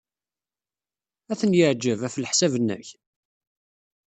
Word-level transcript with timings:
Ad 1.31 1.37
ten-yeɛjeb, 1.39 1.99
ɣef 2.03 2.15
leḥsab-nnek? 2.17 2.87